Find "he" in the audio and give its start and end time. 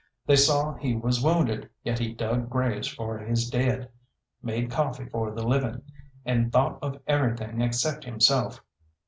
0.73-0.95, 1.99-2.11